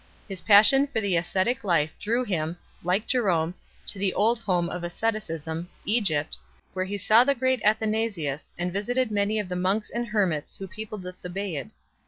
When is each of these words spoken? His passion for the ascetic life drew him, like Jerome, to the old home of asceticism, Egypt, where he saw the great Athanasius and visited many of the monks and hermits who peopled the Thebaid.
His 0.27 0.41
passion 0.41 0.87
for 0.87 0.99
the 0.99 1.15
ascetic 1.15 1.63
life 1.63 1.93
drew 1.99 2.23
him, 2.23 2.57
like 2.83 3.05
Jerome, 3.05 3.53
to 3.85 3.99
the 3.99 4.15
old 4.15 4.39
home 4.39 4.67
of 4.67 4.83
asceticism, 4.83 5.69
Egypt, 5.85 6.39
where 6.73 6.85
he 6.85 6.97
saw 6.97 7.23
the 7.23 7.35
great 7.35 7.61
Athanasius 7.63 8.51
and 8.57 8.73
visited 8.73 9.11
many 9.11 9.37
of 9.37 9.47
the 9.47 9.55
monks 9.55 9.91
and 9.91 10.07
hermits 10.07 10.55
who 10.55 10.67
peopled 10.67 11.03
the 11.03 11.13
Thebaid. 11.13 11.69